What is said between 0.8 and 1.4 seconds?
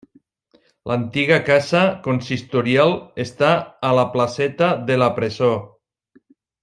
L'antiga